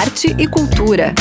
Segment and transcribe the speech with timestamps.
[0.00, 1.12] arte e cultura.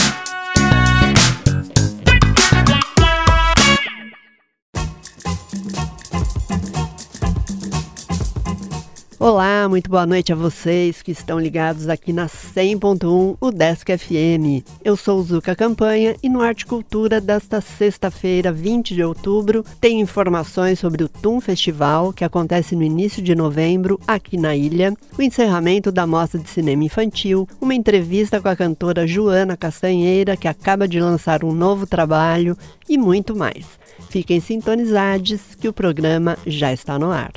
[9.21, 14.63] Olá, muito boa noite a vocês que estão ligados aqui na 100.1, o Desk FM.
[14.81, 20.79] Eu sou Zuka Campanha e no Arte Cultura desta sexta-feira, 20 de outubro, tem informações
[20.79, 25.91] sobre o TUM Festival, que acontece no início de novembro aqui na ilha, o encerramento
[25.91, 30.97] da Mostra de Cinema Infantil, uma entrevista com a cantora Joana Castanheira, que acaba de
[30.97, 33.65] lançar um novo trabalho e muito mais.
[34.09, 37.33] Fiquem sintonizados que o programa já está no ar.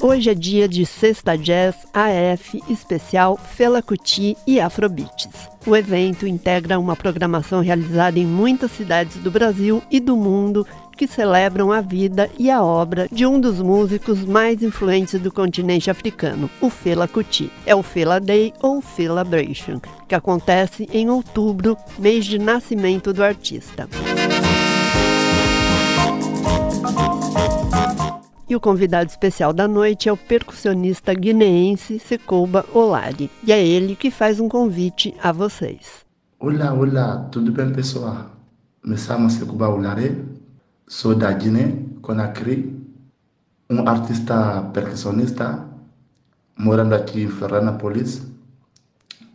[0.00, 5.28] Hoje é dia de Sexta Jazz AF especial Fela Kuti e Afrobeats.
[5.66, 10.64] O evento integra uma programação realizada em muitas cidades do Brasil e do mundo
[10.96, 15.90] que celebram a vida e a obra de um dos músicos mais influentes do continente
[15.90, 17.50] africano, o Fela Kuti.
[17.66, 23.88] É o Fela Day ou Celebration, que acontece em outubro, mês de nascimento do artista.
[28.48, 33.30] E o convidado especial da noite é o percussionista guineense Secoba Olari.
[33.44, 36.06] E é ele que faz um convite a vocês.
[36.40, 38.30] Olá, olá, tudo bem pessoal?
[38.82, 40.24] Me chamo Secoba Olari,
[40.86, 42.74] sou da Guiné, Conakry,
[43.68, 45.68] um artista percussionista
[46.56, 48.22] morando aqui em Florianópolis.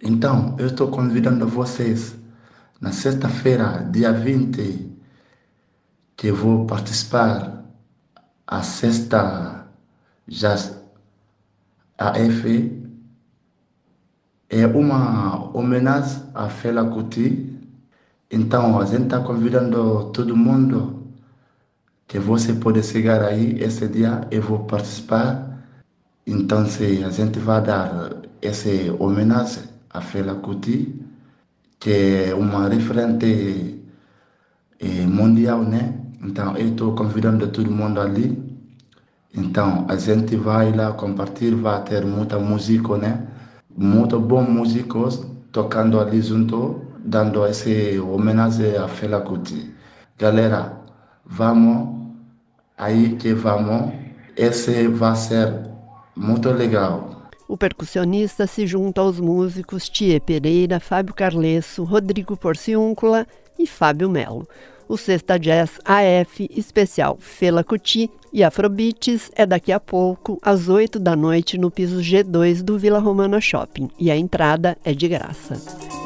[0.01, 2.15] Então, eu estou convidando vocês
[2.81, 4.91] na sexta-feira, dia 20,
[6.17, 7.62] que vou participar
[8.53, 9.65] a sexta
[11.97, 12.43] AF
[14.47, 17.49] é uma homenagem a Fela Kuti.
[18.29, 21.07] Então a gente está convidando todo mundo
[22.07, 25.65] que você pode chegar aí esse dia e vou participar.
[26.27, 28.69] Então se a gente vai dar essa
[28.99, 30.93] homenagem a Fela Kuti,
[31.79, 33.81] que é uma referente
[34.79, 36.03] eh, mundial, né?
[36.23, 38.41] Então, eu estou convidando todo mundo ali.
[39.35, 43.27] Então, a gente vai lá compartilhar, vai ter muita música, né?
[43.75, 49.73] Muito bons músicos tocando ali junto, dando esse homenagem a Fela Kuti.
[50.19, 50.77] Galera,
[51.25, 52.11] vamos
[52.77, 53.93] aí que vamos.
[54.37, 55.51] Esse vai ser
[56.15, 57.09] muito legal.
[57.47, 63.27] O percussionista se junta aos músicos Tia Pereira, Fábio Carlesso, Rodrigo Porciúncula
[63.57, 64.47] e Fábio Melo.
[64.87, 70.97] O Sexta Jazz AF especial Fela Kuti e Afrobeats é daqui a pouco, às 8
[70.99, 73.89] da noite, no piso G2 do Vila Romana Shopping.
[73.99, 76.02] E a entrada é de graça.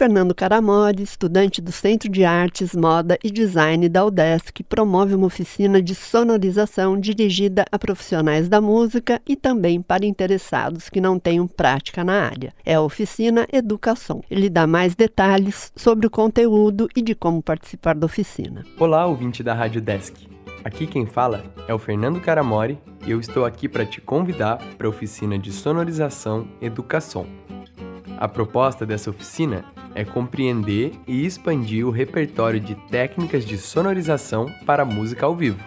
[0.00, 5.82] Fernando Caramori, estudante do Centro de Artes, Moda e Design da UDESC, promove uma oficina
[5.82, 12.02] de sonorização dirigida a profissionais da música e também para interessados que não tenham prática
[12.02, 12.54] na área.
[12.64, 14.22] É a oficina Educação.
[14.30, 18.64] Ele dá mais detalhes sobre o conteúdo e de como participar da oficina.
[18.78, 20.16] Olá, ouvinte da Rádio Desk.
[20.64, 24.86] Aqui quem fala é o Fernando Caramori e eu estou aqui para te convidar para
[24.86, 27.26] a oficina de sonorização Educação.
[28.20, 29.64] A proposta dessa oficina
[29.94, 35.64] é compreender e expandir o repertório de técnicas de sonorização para música ao vivo.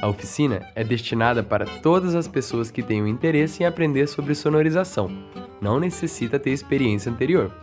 [0.00, 5.10] A oficina é destinada para todas as pessoas que tenham interesse em aprender sobre sonorização,
[5.60, 7.54] não necessita ter experiência anterior.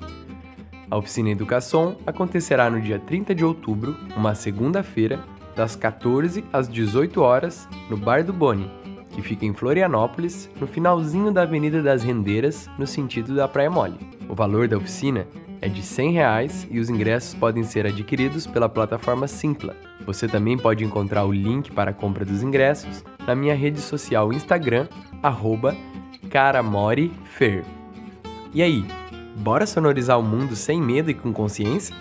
[0.92, 5.20] A oficina Educação acontecerá no dia 30 de outubro, uma segunda-feira,
[5.56, 8.72] das 14 às 18 horas, no Bar do Boni,
[9.20, 13.98] que fica em Florianópolis, no finalzinho da Avenida das Rendeiras, no sentido da Praia Mole.
[14.30, 15.28] O valor da oficina
[15.62, 19.76] é de 100 reais e os ingressos podem ser adquiridos pela plataforma Simpla.
[20.06, 24.32] Você também pode encontrar o link para a compra dos ingressos na minha rede social
[24.32, 24.88] Instagram,
[26.30, 27.66] caramorifer.
[28.54, 28.86] E aí,
[29.36, 31.94] bora sonorizar o mundo sem medo e com consciência?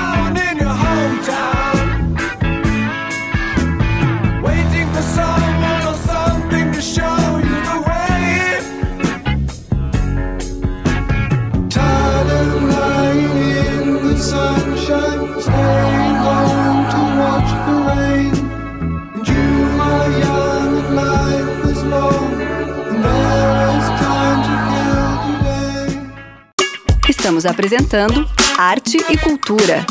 [27.46, 28.28] Apresentando
[28.58, 29.86] Arte e Cultura.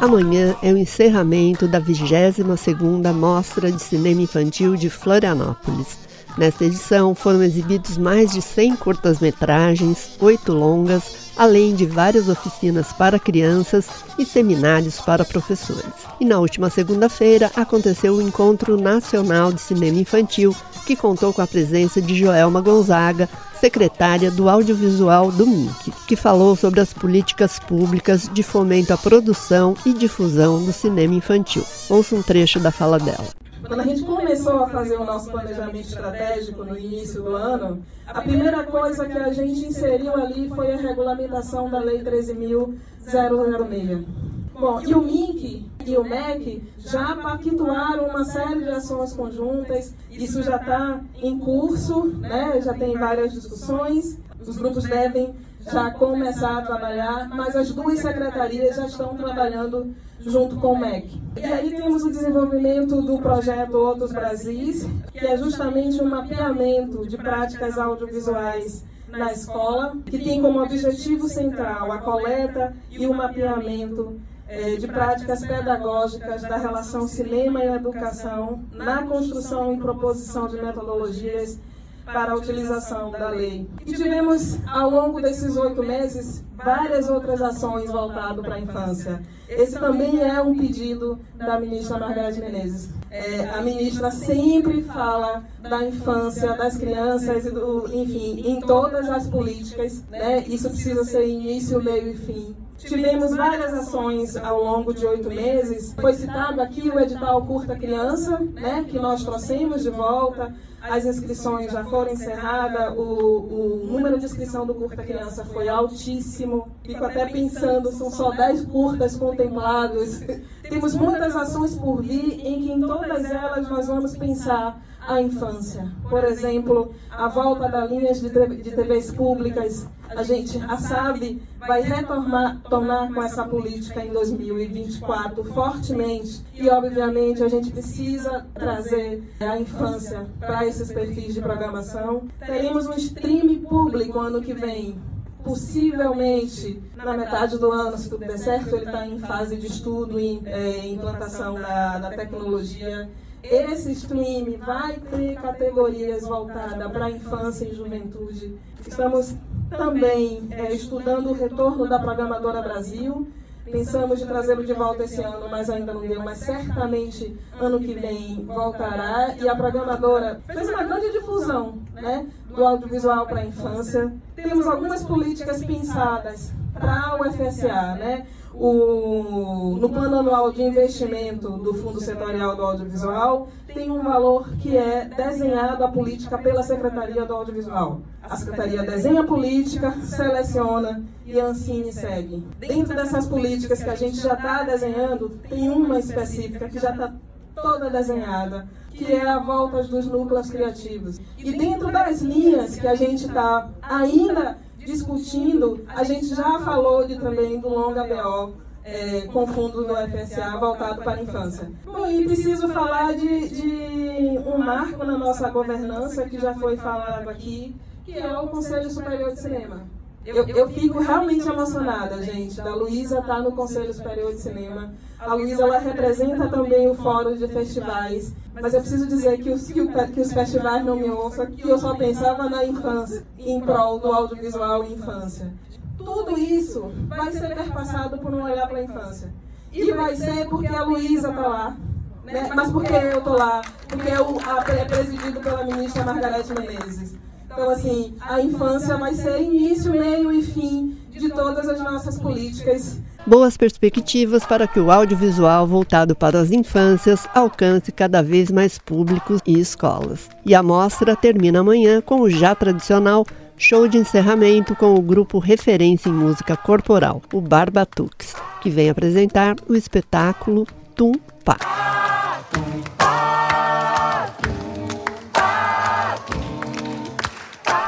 [0.00, 5.98] Amanhã é o encerramento da 22ª Mostra de Cinema Infantil de Florianópolis.
[6.36, 13.18] Nesta edição foram exibidos mais de 100 curtas-metragens, oito longas, além de várias oficinas para
[13.18, 13.86] crianças
[14.18, 15.84] e seminários para professores.
[16.20, 20.54] E na última segunda-feira aconteceu o Encontro Nacional de Cinema Infantil,
[20.86, 23.28] que contou com a presença de Joelma Gonzaga,
[23.60, 29.74] secretária do Audiovisual do MINC, que falou sobre as políticas públicas de fomento à produção
[29.86, 31.64] e difusão do cinema infantil.
[31.88, 33.43] Ouça um trecho da fala dela.
[33.66, 38.20] Quando a gente começou a fazer o nosso planejamento estratégico no início do ano, a
[38.20, 44.04] primeira coisa que a gente inseriu ali foi a regulamentação da Lei 13.006.
[44.52, 50.42] Bom, e o MINC e o MEC já pactuaram uma série de ações conjuntas, isso
[50.42, 52.60] já está em curso, né?
[52.60, 55.34] já tem várias discussões, os grupos devem
[55.70, 61.20] já começar a trabalhar, mas as duas secretarias já estão trabalhando junto com o MEC.
[61.36, 67.16] E aí temos o desenvolvimento do projeto Outros Brasis, que é justamente um mapeamento de
[67.16, 74.76] práticas audiovisuais na escola, que tem como objetivo central a coleta e o mapeamento eh,
[74.76, 81.58] de práticas pedagógicas da relação cinema e educação na construção e proposição de metodologias
[82.04, 83.68] para a utilização da lei.
[83.86, 89.22] E tivemos, ao longo desses oito meses, várias outras ações voltadas para a infância.
[89.48, 92.90] Esse também é um pedido da ministra Margareth Menezes.
[93.10, 100.02] É, a ministra sempre fala da infância, das crianças, do, enfim, em todas as políticas.
[100.10, 100.44] Né?
[100.48, 102.56] Isso precisa ser início, meio e fim.
[102.78, 105.94] Tivemos várias ações ao longo de oito meses.
[106.00, 110.54] Foi citado aqui o edital Curta Criança, né, que nós trouxemos de volta
[110.90, 116.68] as inscrições já foram encerradas, o, o número de inscrição do Curta Criança foi altíssimo.
[116.84, 120.20] Fico até pensando, são só 10 curtas contemplados.
[120.68, 125.90] Temos muitas ações por vir, em que em todas elas nós vamos pensar a infância.
[126.08, 129.86] Por exemplo, a volta das linhas de, de TVs públicas.
[130.08, 136.44] A gente, a SAB, vai retornar tornar com essa política em 2024 fortemente.
[136.54, 142.22] E, obviamente, a gente precisa trazer a infância para esses perfis de programação.
[142.44, 144.96] Teremos um stream público ano que vem
[145.42, 150.18] possivelmente na metade do ano, se tudo der certo, ele está em fase de estudo
[150.18, 153.10] e é, implantação da, da tecnologia
[153.50, 158.58] esse stream vai ter categorias voltadas para a infância e juventude.
[158.86, 159.34] Estamos
[159.70, 163.28] também é, estudando o retorno da Programadora Brasil.
[163.64, 167.94] Pensamos de trazê-lo de volta esse ano, mas ainda não deu, mas certamente ano que
[167.94, 169.34] vem voltará.
[169.40, 174.12] E a programadora fez uma grande difusão né, do audiovisual para a infância.
[174.36, 178.26] Temos algumas políticas pensadas para o FSA, né?
[178.56, 184.76] O, no plano anual de investimento do Fundo Setorial do Audiovisual, tem um valor que
[184.76, 188.00] é desenhado a política pela Secretaria do Audiovisual.
[188.22, 192.46] A Secretaria desenha a política, seleciona e a Ancine segue.
[192.58, 197.12] Dentro dessas políticas que a gente já está desenhando, tem uma específica que já está
[197.54, 201.18] toda desenhada, que é a volta dos núcleos criativos.
[201.38, 207.18] E dentro das linhas que a gente está ainda discutindo, a gente já falou de,
[207.18, 211.70] também do longa BO, é, com fundos do FSA voltado para a infância.
[211.84, 217.28] Bom, e preciso falar de, de um marco na nossa governança que já foi falado
[217.28, 217.74] aqui,
[218.04, 219.86] que é o Conselho Superior de Cinema.
[220.24, 224.94] Eu, eu fico realmente emocionada, gente, da Luísa estar no Conselho Superior de Cinema.
[225.18, 229.66] A Luísa, ela representa também o Fórum de Festivais, mas eu preciso dizer que os,
[229.66, 233.60] que, o, que os festivais não me ouçam, que eu só pensava na infância, em
[233.60, 235.52] prol do audiovisual e infância.
[235.98, 239.32] Tudo isso vai ser perpassado por um olhar para a infância.
[239.72, 241.76] E vai ser porque a Luísa está lá,
[242.24, 242.50] né?
[242.54, 244.38] mas porque eu estou lá, porque eu,
[244.74, 247.14] é presidido pela ministra Margarete Menezes.
[247.54, 252.98] Então, assim, a infância vai ser início, meio e fim de todas as nossas políticas.
[253.24, 259.40] Boas perspectivas para que o audiovisual voltado para as infâncias alcance cada vez mais públicos
[259.46, 260.28] e escolas.
[260.44, 263.24] E a mostra termina amanhã com o já tradicional
[263.56, 269.54] show de encerramento com o grupo referência em música corporal, o Barbatux, que vem apresentar
[269.68, 271.12] o espetáculo Tum
[271.44, 271.56] Pá.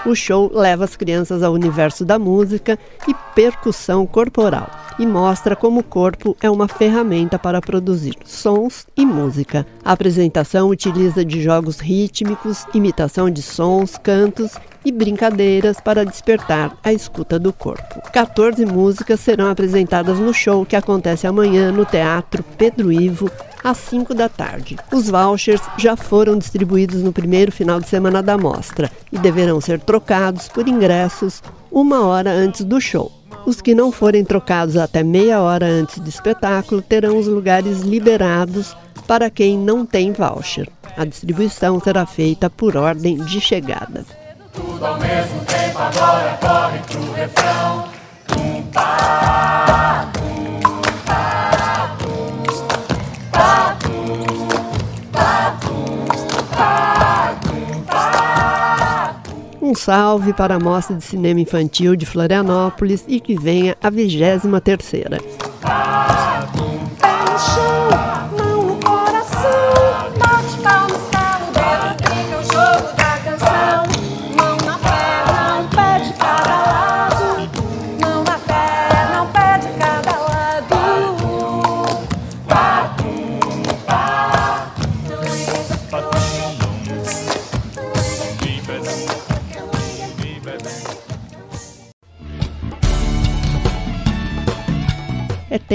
[0.06, 4.70] O show leva as crianças ao universo da música e percussão corporal
[5.00, 9.66] e mostra como o corpo é uma ferramenta para produzir sons e música.
[9.84, 14.52] A apresentação utiliza de jogos rítmicos, imitação de sons, cantos
[14.84, 18.00] e brincadeiras para despertar a escuta do corpo.
[18.12, 23.28] 14 músicas serão apresentadas no show que acontece amanhã no Teatro Pedro Ivo,
[23.66, 24.76] às 5 da tarde.
[24.92, 29.80] Os vouchers já foram distribuídos no primeiro final de semana da mostra e deverão ser
[29.80, 33.10] trocados por ingressos uma hora antes do show.
[33.44, 38.76] Os que não forem trocados até meia hora antes do espetáculo terão os lugares liberados
[39.04, 40.68] para quem não tem voucher.
[40.96, 44.06] A distribuição será feita por ordem de chegada.
[44.52, 47.88] Tudo ao mesmo tempo agora corre pro refrão.
[48.38, 50.10] Um pá,
[59.76, 64.42] salve para a Mostra de Cinema Infantil de Florianópolis e que venha a 23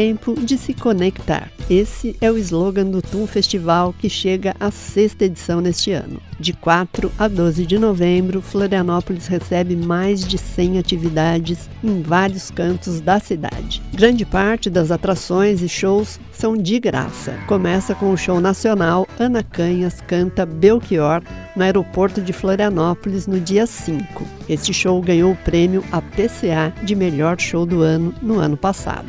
[0.01, 1.51] tempo de se conectar.
[1.69, 6.19] Esse é o slogan do TUM Festival que chega à sexta edição neste ano.
[6.39, 12.99] De 4 a 12 de novembro, Florianópolis recebe mais de 100 atividades em vários cantos
[12.99, 13.79] da cidade.
[13.93, 17.35] Grande parte das atrações e shows são de graça.
[17.47, 21.21] Começa com o show nacional Ana Canhas canta Belchior
[21.55, 24.25] no aeroporto de Florianópolis no dia 5.
[24.49, 29.05] Este show ganhou o prêmio APCA de melhor show do ano no ano passado.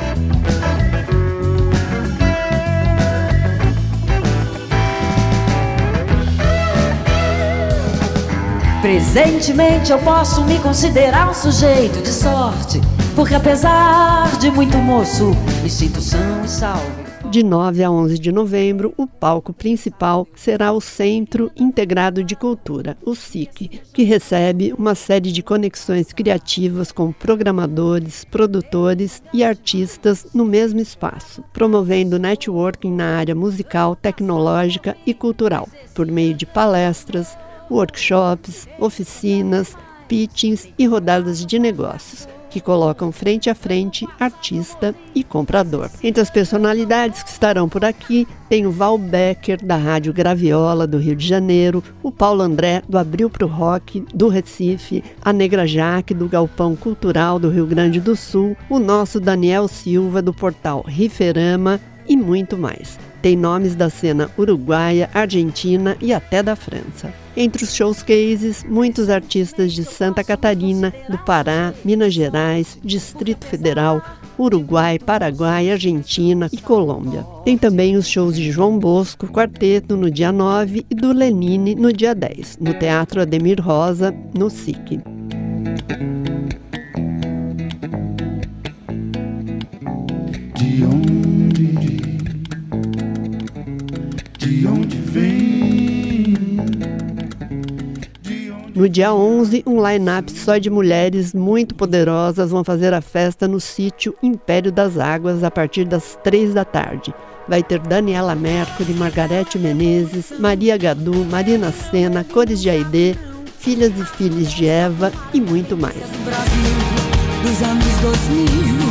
[8.82, 12.80] Presentemente eu posso me considerar um sujeito de sorte,
[13.14, 15.30] porque apesar de muito moço,
[15.62, 17.12] me sinto são e salve.
[17.30, 22.98] De 9 a 11 de novembro, o palco principal será o Centro Integrado de Cultura,
[23.06, 30.44] o SIC, que recebe uma série de conexões criativas com programadores, produtores e artistas no
[30.44, 37.34] mesmo espaço, promovendo networking na área musical, tecnológica e cultural, por meio de palestras,
[37.70, 39.76] workshops, oficinas,
[40.08, 45.88] pitchings e rodadas de negócios, que colocam frente a frente artista e comprador.
[46.02, 50.98] Entre as personalidades que estarão por aqui tem o Val Becker, da Rádio Graviola, do
[50.98, 56.12] Rio de Janeiro, o Paulo André, do Abril Pro Rock, do Recife, a Negra Jaque,
[56.12, 61.80] do Galpão Cultural do Rio Grande do Sul, o nosso Daniel Silva, do portal Riferama
[62.06, 62.98] e muito mais.
[63.22, 67.14] Tem nomes da cena uruguaia, argentina e até da França.
[67.36, 74.02] Entre os showcases, muitos artistas de Santa Catarina, do Pará, Minas Gerais, Distrito Federal,
[74.36, 77.24] Uruguai, Paraguai, Argentina e Colômbia.
[77.44, 81.92] Tem também os shows de João Bosco, Quarteto, no dia 9 e do Lenine no
[81.92, 85.00] dia 10, no Teatro Ademir Rosa, no SIC.
[90.56, 91.41] De onde,
[94.52, 96.34] de onde vem?
[98.74, 103.60] No dia 11, um line-up só de mulheres muito poderosas vão fazer a festa no
[103.60, 107.14] sítio Império das Águas a partir das três da tarde.
[107.48, 113.16] Vai ter Daniela Mercury, Margarete Menezes, Maria Gadu, Marina Sena, Cores de Aide,
[113.58, 115.96] Filhas e Filhos de Eva e muito mais.
[116.24, 116.92] Brasil
[117.42, 118.81] dos anos 2000.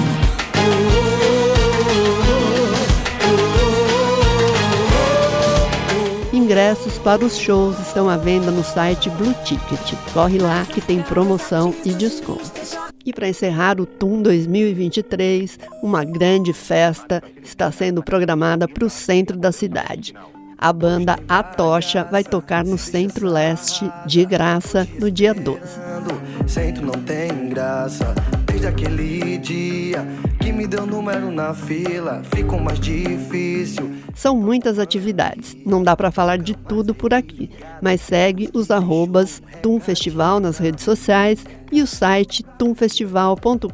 [6.51, 9.93] Ingressos para os shows estão à venda no site Blue Ticket.
[10.11, 12.75] Corre lá que tem promoção e descontos.
[13.05, 19.37] E para encerrar o TUM 2023, uma grande festa está sendo programada para o centro
[19.37, 20.13] da cidade.
[20.57, 25.61] A banda A Tocha vai tocar no Centro-Leste de graça no dia 12.
[26.47, 28.13] Centro não tem graça,
[28.51, 30.05] desde aquele dia
[30.41, 33.89] que me deu número na fila, ficou mais difícil.
[34.13, 37.49] São muitas atividades, não dá para falar de tudo por aqui,
[37.81, 43.67] mas segue os arrobas Tum Festival nas redes sociais e o site tumfestival.com.br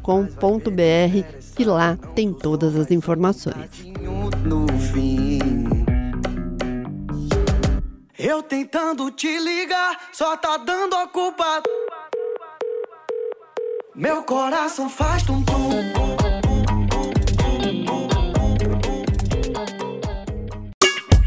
[1.56, 3.84] que lá tem todas as informações.
[4.44, 5.40] No fim.
[8.16, 11.62] Eu tentando te ligar, só tá dando a culpa.
[13.98, 15.70] Meu coração faz tum tum.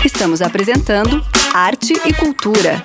[0.05, 1.21] Estamos apresentando
[1.53, 2.81] Arte e Cultura.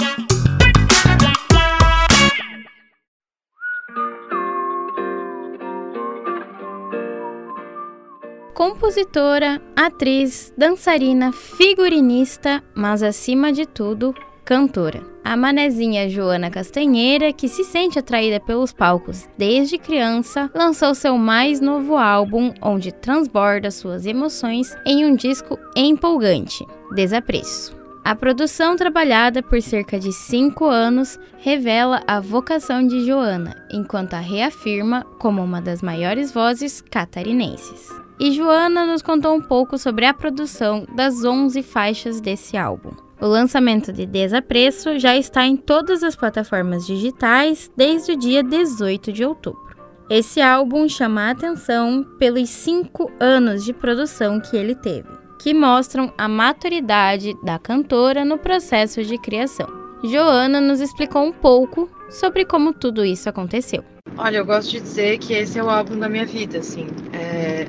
[8.53, 14.13] Compositora, atriz, dançarina, figurinista, mas acima de tudo,
[14.45, 15.16] cantora.
[15.27, 21.61] A manezinha Joana Castanheira, que se sente atraída pelos palcos desde criança, lançou seu mais
[21.61, 27.77] novo álbum, onde transborda suas emoções em um disco empolgante, Desapreço.
[28.05, 34.21] A produção, trabalhada por cerca de cinco anos, revela a vocação de Joana, enquanto a
[34.21, 37.89] reafirma como uma das maiores vozes catarinenses.
[38.21, 43.06] E Joana nos contou um pouco sobre a produção das 11 faixas desse álbum.
[43.19, 49.11] O lançamento de Desapreço já está em todas as plataformas digitais desde o dia 18
[49.11, 49.65] de outubro.
[50.11, 55.09] Esse álbum chama a atenção pelos cinco anos de produção que ele teve,
[55.41, 59.67] que mostram a maturidade da cantora no processo de criação.
[60.05, 63.83] Joana nos explicou um pouco sobre como tudo isso aconteceu.
[64.19, 66.87] Olha, eu gosto de dizer que esse é o álbum da minha vida, assim.
[67.15, 67.67] É...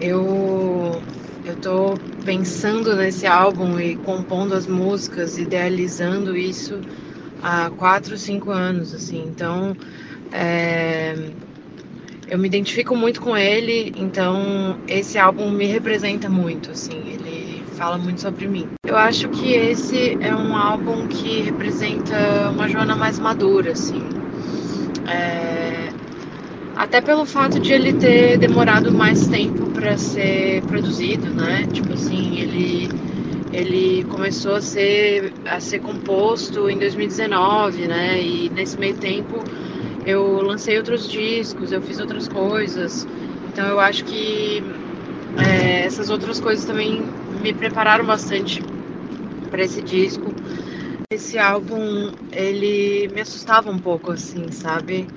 [0.00, 1.02] Eu
[1.48, 6.80] eu tô pensando nesse álbum e compondo as músicas, idealizando isso
[7.42, 9.24] há quatro, cinco anos, assim.
[9.26, 9.74] Então,
[10.30, 11.14] é,
[12.30, 17.08] eu me identifico muito com ele, então esse álbum me representa muito, assim.
[17.08, 18.68] Ele fala muito sobre mim.
[18.86, 24.10] Eu acho que esse é um álbum que representa uma Joana mais madura, assim.
[25.06, 25.57] É,
[26.88, 31.66] até pelo fato de ele ter demorado mais tempo para ser produzido, né?
[31.68, 32.92] Tipo assim, ele
[33.50, 38.22] ele começou a ser a ser composto em 2019, né?
[38.22, 39.44] E nesse meio tempo
[40.04, 43.06] eu lancei outros discos, eu fiz outras coisas.
[43.46, 44.62] Então eu acho que
[45.36, 48.62] é, essas outras coisas também me prepararam bastante
[49.50, 50.36] para esse disco.
[51.10, 55.08] Esse álbum ele me assustava um pouco, assim, sabe?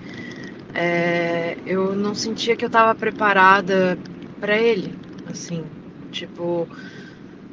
[0.74, 4.00] É, eu não sentia que eu estava preparada
[4.40, 5.72] para ele, assim,
[6.12, 6.70] tipo,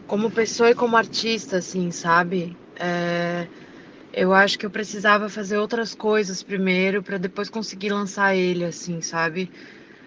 [0.06, 2.56] como pessoa e como artista, assim, sabe?
[2.78, 3.48] É,
[4.12, 9.00] eu acho que eu precisava fazer outras coisas primeiro para depois conseguir lançar ele, assim,
[9.00, 9.50] sabe?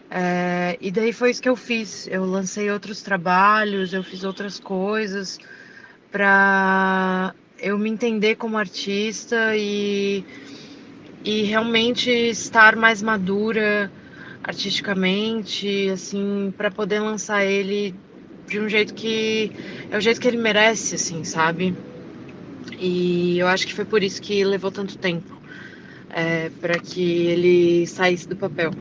[0.09, 2.07] É, e daí foi isso que eu fiz.
[2.07, 5.37] Eu lancei outros trabalhos, eu fiz outras coisas
[6.11, 10.25] para eu me entender como artista e
[11.23, 13.91] e realmente estar mais madura
[14.43, 17.93] artisticamente, assim, para poder lançar ele
[18.47, 19.51] de um jeito que
[19.89, 21.75] é o jeito que ele merece, assim, sabe?
[22.79, 25.31] E eu acho que foi por isso que levou tanto tempo
[26.09, 28.71] é, para que ele saísse do papel.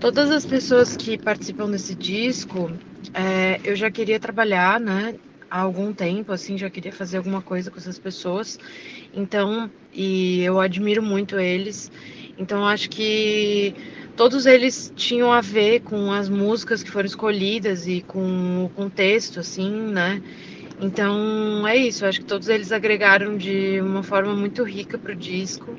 [0.00, 2.70] Todas as pessoas que participam desse disco,
[3.14, 5.14] é, eu já queria trabalhar, né?
[5.50, 8.58] Há algum tempo, assim, já queria fazer alguma coisa com essas pessoas.
[9.14, 11.90] Então, e eu admiro muito eles.
[12.36, 13.74] Então, acho que
[14.14, 19.40] todos eles tinham a ver com as músicas que foram escolhidas e com o contexto,
[19.40, 20.22] assim, né?
[20.80, 25.16] Então é isso, acho que todos eles agregaram de uma forma muito rica para o
[25.16, 25.74] disco.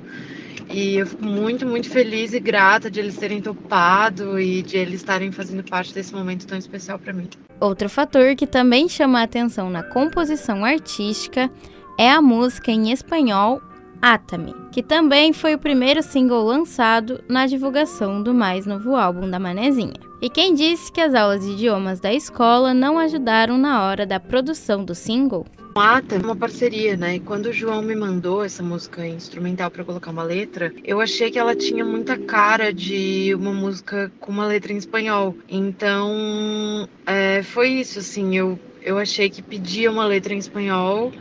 [0.71, 4.95] E eu fico muito, muito feliz e grata de eles terem topado e de eles
[4.95, 7.27] estarem fazendo parte desse momento tão especial para mim.
[7.59, 11.49] Outro fator que também chama a atenção na composição artística
[11.97, 13.61] é a música em espanhol
[14.01, 19.37] Atami, que também foi o primeiro single lançado na divulgação do mais novo álbum da
[19.37, 19.99] Manezinha.
[20.21, 24.19] E quem disse que as aulas de idiomas da escola não ajudaram na hora da
[24.19, 25.45] produção do single?
[25.75, 27.15] Ata é uma parceria, né?
[27.15, 31.31] E quando o João me mandou essa música instrumental para colocar uma letra, eu achei
[31.31, 35.37] que ela tinha muita cara de uma música com uma letra em espanhol.
[35.47, 38.35] Então, é, foi isso, assim.
[38.35, 41.11] Eu, eu achei que pedia uma letra em espanhol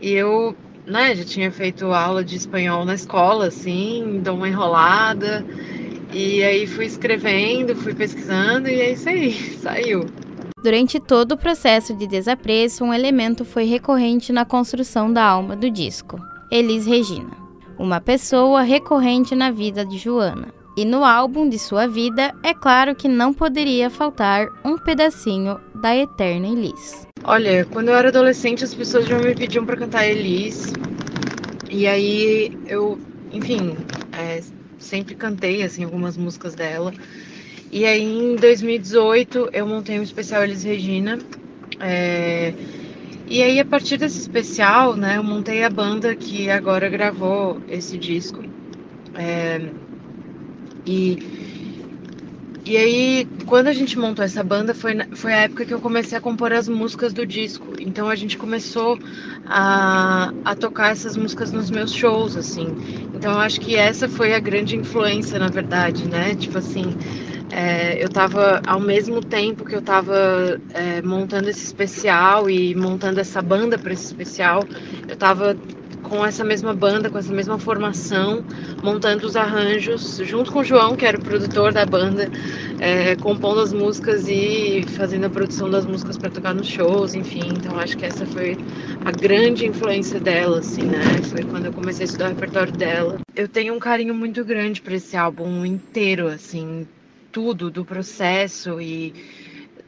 [0.00, 0.56] e eu
[0.86, 5.44] né, já tinha feito aula de espanhol na escola, assim, dou uma enrolada.
[6.12, 10.06] E aí fui escrevendo, fui pesquisando e é isso aí, saiu.
[10.64, 15.70] Durante todo o processo de desapreço, um elemento foi recorrente na construção da alma do
[15.70, 16.18] disco:
[16.50, 17.36] Elis Regina,
[17.78, 20.48] uma pessoa recorrente na vida de Joana.
[20.74, 25.94] E no álbum de sua vida, é claro que não poderia faltar um pedacinho da
[25.94, 27.06] eterna Elis.
[27.24, 30.72] Olha, quando eu era adolescente, as pessoas já me pediam para cantar Elis.
[31.70, 32.98] E aí eu,
[33.30, 33.76] enfim,
[34.18, 34.42] é,
[34.78, 36.90] sempre cantei assim algumas músicas dela.
[37.78, 41.18] E aí em 2018 eu montei um especial Elis Regina.
[41.80, 42.54] É,
[43.26, 47.98] e aí a partir desse especial, né, eu montei a banda que agora gravou esse
[47.98, 48.42] disco.
[49.14, 49.72] É,
[50.86, 51.18] e
[52.66, 56.16] e aí, quando a gente montou essa banda, foi, foi a época que eu comecei
[56.16, 57.74] a compor as músicas do disco.
[57.78, 58.98] Então a gente começou
[59.44, 62.74] a, a tocar essas músicas nos meus shows, assim.
[63.12, 66.34] Então eu acho que essa foi a grande influência, na verdade, né?
[66.36, 66.96] Tipo assim,
[67.56, 73.20] é, eu tava, ao mesmo tempo que eu tava é, montando esse especial e montando
[73.20, 74.64] essa banda para esse especial,
[75.06, 75.56] eu tava
[76.02, 78.44] com essa mesma banda, com essa mesma formação,
[78.82, 82.28] montando os arranjos, junto com o João, que era o produtor da banda,
[82.80, 87.48] é, compondo as músicas e fazendo a produção das músicas para tocar nos shows, enfim.
[87.56, 88.56] Então acho que essa foi
[89.04, 91.00] a grande influência dela, assim, né?
[91.30, 93.20] Foi quando eu comecei a estudar o repertório dela.
[93.36, 96.84] Eu tenho um carinho muito grande para esse álbum inteiro, assim,
[97.34, 99.12] tudo do processo e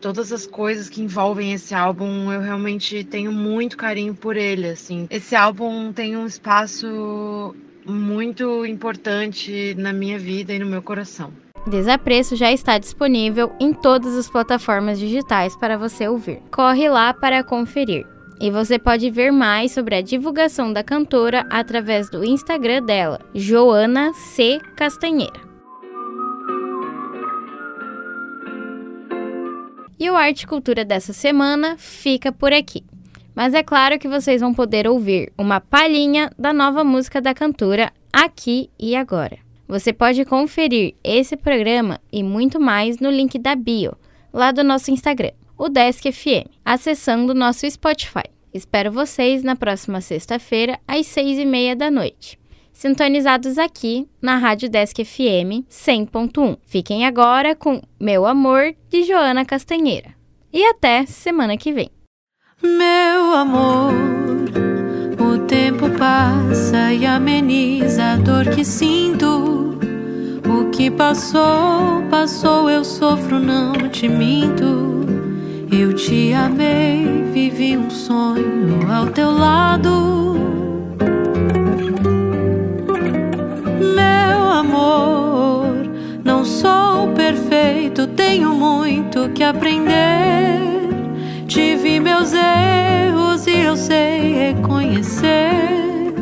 [0.01, 5.07] todas as coisas que envolvem esse álbum, eu realmente tenho muito carinho por ele, assim.
[5.09, 7.55] Esse álbum tem um espaço
[7.87, 11.33] muito importante na minha vida e no meu coração.
[11.69, 16.43] Desapreço já está disponível em todas as plataformas digitais para você ouvir.
[16.51, 18.05] Corre lá para conferir.
[18.41, 24.13] E você pode ver mais sobre a divulgação da cantora através do Instagram dela, Joana
[24.13, 24.61] C.
[24.77, 25.46] Castanheira.
[29.99, 32.85] E o Arte Cultura dessa semana fica por aqui.
[33.35, 37.93] Mas é claro que vocês vão poder ouvir uma palhinha da nova música da cantora
[38.13, 39.39] aqui e agora.
[39.67, 43.97] Você pode conferir esse programa e muito mais no link da bio,
[44.33, 48.25] lá do nosso Instagram, o Desk FM, acessando o nosso Spotify.
[48.53, 52.39] Espero vocês na próxima sexta-feira, às seis e meia da noite
[52.77, 56.59] sintonizados aqui na Rádio Desk FM 100.1.
[56.67, 60.11] Fiquem agora com Meu Amor de Joana Castanheira.
[60.53, 61.89] E até semana que vem.
[62.63, 63.95] Meu amor,
[65.19, 69.79] o tempo passa e ameniza a dor que sinto.
[70.47, 75.07] O que passou, passou, eu sofro, não te minto.
[75.73, 80.36] Eu te amei, vivi um sonho ao teu lado.
[87.15, 90.61] Perfeito, tenho muito que aprender.
[91.47, 96.15] Tive meus erros e eu sei reconhecer.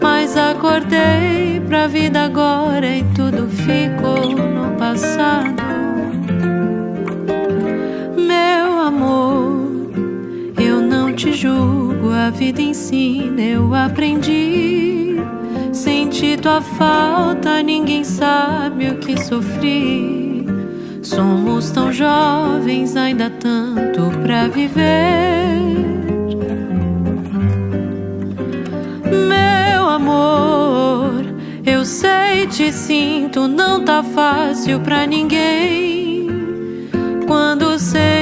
[0.00, 5.62] Mas acordei pra vida agora e tudo ficou no passado.
[8.16, 9.90] Meu amor,
[10.60, 14.95] eu não te julgo, a vida ensina, eu aprendi.
[16.16, 20.46] Senti tua falta, ninguém sabe o que sofri.
[21.02, 25.60] Somos tão jovens, ainda tanto pra viver.
[29.04, 31.22] Meu amor,
[31.66, 36.30] eu sei, te sinto, não tá fácil pra ninguém.
[37.26, 38.15] Quando sentir-se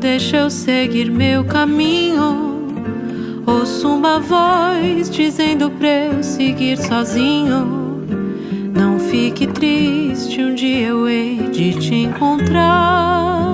[0.00, 2.64] deixa eu seguir meu caminho.
[3.46, 8.06] Ouço uma voz dizendo pra eu seguir sozinho.
[8.74, 13.52] Não fique triste, um dia eu hei de te encontrar.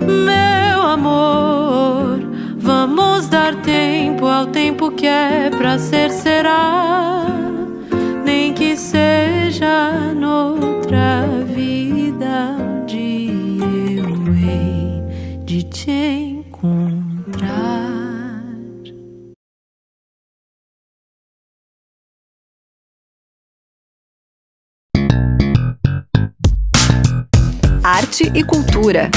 [0.00, 2.20] Meu amor,
[2.56, 7.26] vamos dar tempo ao tempo que é pra ser, será.
[8.24, 10.53] Nem que seja noutra
[28.22, 29.10] E cultura.